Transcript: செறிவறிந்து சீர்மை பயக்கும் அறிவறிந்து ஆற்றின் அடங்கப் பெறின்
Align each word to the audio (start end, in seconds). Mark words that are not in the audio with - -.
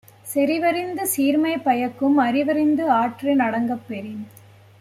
செறிவறிந்து 0.25 1.03
சீர்மை 1.07 1.51
பயக்கும் 1.57 2.17
அறிவறிந்து 2.19 2.85
ஆற்றின் 2.93 3.39
அடங்கப் 3.39 3.85
பெறின் 3.87 4.23